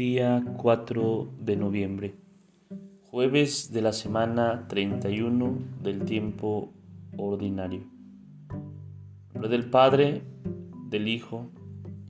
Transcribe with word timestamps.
Día 0.00 0.42
4 0.56 1.30
de 1.40 1.56
noviembre, 1.56 2.14
jueves 3.02 3.70
de 3.70 3.82
la 3.82 3.92
semana 3.92 4.66
31 4.66 5.58
del 5.82 6.06
tiempo 6.06 6.72
ordinario. 7.18 7.82
En 9.34 9.42
del 9.42 9.68
Padre, 9.68 10.22
del 10.88 11.06
Hijo 11.06 11.50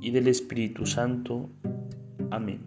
y 0.00 0.10
del 0.10 0.26
Espíritu 0.26 0.84
Santo. 0.84 1.48
Amén. 2.32 2.62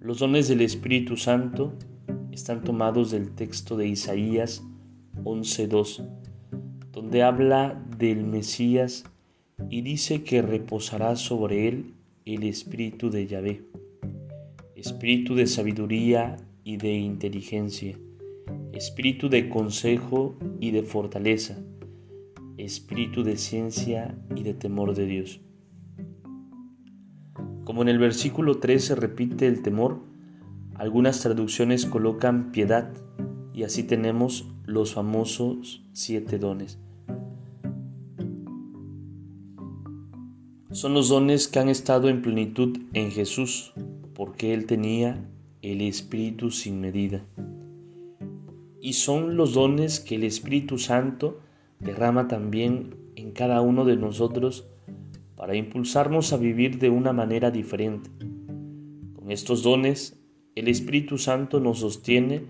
Los 0.00 0.18
dones 0.18 0.48
del 0.48 0.62
Espíritu 0.62 1.16
Santo 1.16 1.74
están 2.32 2.64
tomados 2.64 3.12
del 3.12 3.30
texto 3.36 3.76
de 3.76 3.86
Isaías 3.86 4.64
11.2, 5.22 6.04
donde 6.90 7.22
habla 7.22 7.80
del 7.96 8.24
Mesías 8.24 9.04
y 9.68 9.82
dice 9.82 10.24
que 10.24 10.42
reposará 10.42 11.14
sobre 11.14 11.68
él 11.68 11.94
el 12.34 12.44
espíritu 12.44 13.10
de 13.10 13.26
Yahvé, 13.26 13.64
espíritu 14.76 15.34
de 15.34 15.46
sabiduría 15.46 16.36
y 16.62 16.76
de 16.76 16.94
inteligencia, 16.94 17.98
espíritu 18.72 19.28
de 19.28 19.48
consejo 19.48 20.38
y 20.60 20.70
de 20.70 20.82
fortaleza, 20.82 21.58
espíritu 22.56 23.24
de 23.24 23.36
ciencia 23.36 24.16
y 24.36 24.42
de 24.44 24.54
temor 24.54 24.94
de 24.94 25.06
Dios. 25.06 25.40
Como 27.64 27.82
en 27.82 27.88
el 27.88 27.98
versículo 27.98 28.58
3 28.58 28.84
se 28.84 28.94
repite 28.94 29.46
el 29.46 29.62
temor, 29.62 30.02
algunas 30.74 31.20
traducciones 31.20 31.84
colocan 31.84 32.52
piedad 32.52 32.92
y 33.52 33.64
así 33.64 33.82
tenemos 33.82 34.48
los 34.64 34.94
famosos 34.94 35.84
siete 35.92 36.38
dones. 36.38 36.78
Son 40.72 40.94
los 40.94 41.08
dones 41.08 41.48
que 41.48 41.58
han 41.58 41.68
estado 41.68 42.08
en 42.08 42.22
plenitud 42.22 42.78
en 42.92 43.10
Jesús, 43.10 43.72
porque 44.14 44.54
Él 44.54 44.66
tenía 44.66 45.28
el 45.62 45.80
Espíritu 45.80 46.52
sin 46.52 46.80
medida. 46.80 47.26
Y 48.80 48.92
son 48.92 49.36
los 49.36 49.54
dones 49.54 49.98
que 49.98 50.14
el 50.14 50.22
Espíritu 50.22 50.78
Santo 50.78 51.40
derrama 51.80 52.28
también 52.28 52.94
en 53.16 53.32
cada 53.32 53.62
uno 53.62 53.84
de 53.84 53.96
nosotros 53.96 54.68
para 55.34 55.56
impulsarnos 55.56 56.32
a 56.32 56.36
vivir 56.36 56.78
de 56.78 56.88
una 56.88 57.12
manera 57.12 57.50
diferente. 57.50 58.08
Con 59.16 59.32
estos 59.32 59.64
dones, 59.64 60.20
el 60.54 60.68
Espíritu 60.68 61.18
Santo 61.18 61.58
nos 61.58 61.80
sostiene 61.80 62.44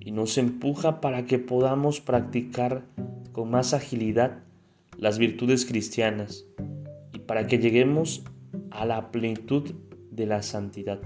y 0.00 0.10
nos 0.10 0.38
empuja 0.38 1.00
para 1.00 1.24
que 1.24 1.38
podamos 1.38 2.00
practicar 2.00 2.84
con 3.30 3.48
más 3.48 3.74
agilidad 3.74 4.42
las 4.98 5.18
virtudes 5.18 5.64
cristianas 5.64 6.49
para 7.30 7.46
que 7.46 7.58
lleguemos 7.58 8.24
a 8.72 8.84
la 8.84 9.12
plenitud 9.12 9.72
de 10.10 10.26
la 10.26 10.42
santidad. 10.42 11.00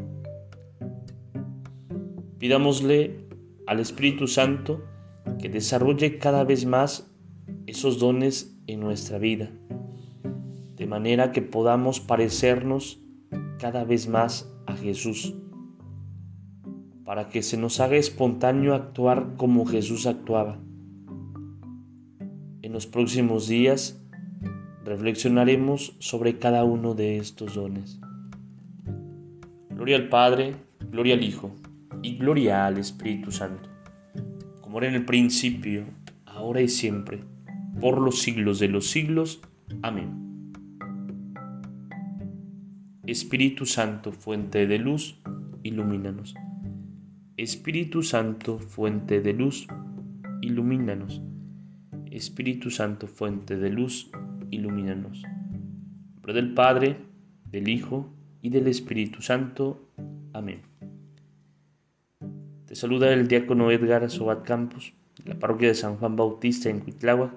Pidámosle 2.39 3.27
al 3.67 3.79
Espíritu 3.79 4.27
Santo 4.27 4.83
que 5.39 5.51
desarrolle 5.51 6.17
cada 6.17 6.43
vez 6.45 6.65
más 6.65 7.13
esos 7.67 7.99
dones 7.99 8.59
en 8.67 8.81
nuestra 8.81 9.19
vida, 9.19 9.51
de 10.77 10.87
manera 10.87 11.31
que 11.31 11.43
podamos 11.43 12.01
parecernos 12.01 13.03
cada 13.59 13.85
vez 13.85 14.09
más 14.09 14.51
a 14.65 14.79
Jesús, 14.79 15.35
para 17.05 17.29
que 17.29 17.43
se 17.43 17.59
nos 17.59 17.81
haga 17.81 17.97
espontáneo 17.97 18.73
actuar 18.73 19.35
como 19.37 19.67
Jesús 19.67 20.07
actuaba. 20.07 20.59
En 22.63 22.73
los 22.73 22.87
próximos 22.87 23.47
días, 23.47 24.01
reflexionaremos 24.85 25.97
sobre 25.99 26.39
cada 26.39 26.65
uno 26.65 26.95
de 26.95 27.17
estos 27.17 27.55
dones. 27.55 27.99
Gloria 29.71 29.97
al 29.97 30.09
Padre, 30.09 30.55
gloria 30.91 31.15
al 31.15 31.25
Hijo 31.25 31.51
y 32.03 32.17
gloria 32.17 32.67
al 32.67 32.79
Espíritu 32.79 33.33
Santo, 33.33 33.69
como 34.61 34.79
era 34.79 34.89
en 34.89 34.95
el 34.95 35.05
principio, 35.05 35.85
ahora 36.27 36.61
y 36.61 36.69
siempre, 36.69 37.21
por 37.81 38.01
los 38.01 38.21
siglos 38.21 38.59
de 38.59 38.69
los 38.69 38.91
siglos. 38.91 39.41
Amén. 39.83 40.53
Espíritu 43.07 43.67
Santo, 43.67 44.13
fuente 44.13 44.67
de 44.67 44.79
luz, 44.79 45.19
ilumínanos. 45.63 46.35
Espíritu 47.37 48.03
Santo, 48.03 48.59
fuente 48.59 49.21
de 49.21 49.33
luz, 49.33 49.67
ilumínanos. 50.41 51.21
Espíritu 52.11 52.71
Santo, 52.71 53.07
fuente 53.07 53.57
de 53.57 53.71
luz, 53.71 54.11
ilumínanos. 54.13 54.24
En 54.51 54.63
nombre 54.63 56.33
del 56.33 56.55
Padre, 56.55 56.97
del 57.51 57.69
Hijo 57.69 58.13
y 58.43 58.51
del 58.51 58.67
Espíritu 58.67 59.23
Santo. 59.23 59.89
Amén. 60.33 60.63
Te 62.67 62.75
saluda 62.75 63.13
el 63.13 63.29
diácono 63.29 63.71
Edgar 63.71 64.11
Sobat 64.11 64.45
Campos, 64.45 64.95
de 65.23 65.35
la 65.35 65.39
parroquia 65.39 65.69
de 65.69 65.75
San 65.75 65.97
Juan 65.97 66.17
Bautista 66.17 66.71
en 66.71 66.81
Cuitláhuac, 66.81 67.33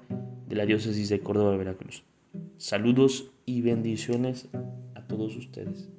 de 0.48 0.56
la 0.56 0.66
diócesis 0.66 1.10
de 1.10 1.20
Córdoba, 1.20 1.58
Veracruz. 1.58 2.04
Saludos 2.58 3.32
y 3.46 3.62
bendiciones 3.62 4.50
a 4.96 5.02
todos 5.02 5.36
ustedes. 5.36 5.90